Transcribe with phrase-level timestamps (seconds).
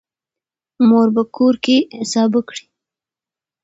[0.87, 1.77] مور په کور کې
[2.11, 2.65] سابه کري.